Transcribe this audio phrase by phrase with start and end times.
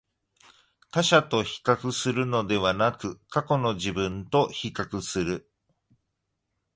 [0.89, 5.47] 他者と比較するのではなく、過去の自分と比較する